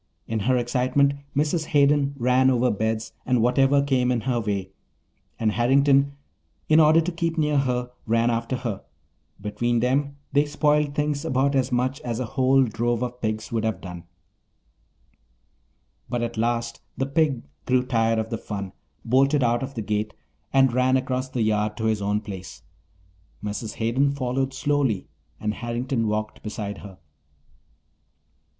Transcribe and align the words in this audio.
In 0.25 0.39
her 0.39 0.57
excitement 0.57 1.13
Mrs. 1.35 1.65
Hayden 1.65 2.15
ran 2.17 2.49
over 2.49 2.71
beds 2.71 3.13
and 3.23 3.39
whatever 3.39 3.83
came 3.83 4.11
in 4.11 4.21
her 4.21 4.39
way, 4.39 4.71
and 5.37 5.51
Harrington, 5.51 6.13
in 6.67 6.79
order 6.79 6.99
to 7.01 7.11
keep 7.11 7.37
near 7.37 7.59
her, 7.59 7.91
ran 8.07 8.31
after 8.31 8.55
her. 8.55 8.81
Between 9.39 9.79
them 9.79 10.17
they 10.33 10.47
spoiled 10.47 10.95
things 10.95 11.23
about 11.23 11.53
as 11.55 11.71
much 11.71 12.01
as 12.01 12.19
a 12.19 12.25
whole 12.25 12.63
drove 12.63 13.03
of 13.03 13.21
pigs 13.21 13.51
would 13.51 13.63
have 13.63 13.79
done. 13.79 14.05
But 16.09 16.23
at 16.23 16.35
last 16.35 16.81
the 16.97 17.05
pig 17.05 17.43
grew 17.67 17.83
tired 17.85 18.17
of 18.17 18.31
the 18.31 18.39
fun, 18.39 18.73
bolted 19.05 19.43
out 19.43 19.61
of 19.61 19.75
the 19.75 19.83
gate, 19.83 20.15
and 20.51 20.73
ran 20.73 20.97
across 20.97 21.29
the 21.29 21.43
yard 21.43 21.77
to 21.77 21.85
his 21.85 22.01
own 22.01 22.21
place. 22.21 22.63
Mrs. 23.43 23.75
Hayden 23.75 24.09
followed 24.13 24.51
slowly 24.51 25.09
and 25.39 25.53
Harrington 25.53 26.07
walked 26.07 26.41
beside 26.41 26.79
her. 26.79 26.97